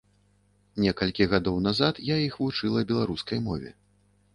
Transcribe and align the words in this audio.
Некалькі 0.83 1.29
гадоў 1.35 1.61
назад 1.67 2.03
я 2.13 2.19
іх 2.27 2.41
вучыла 2.43 2.87
беларускай 2.95 3.49
мове. 3.51 3.81